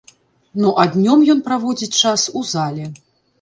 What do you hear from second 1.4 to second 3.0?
праводзіць час у зале.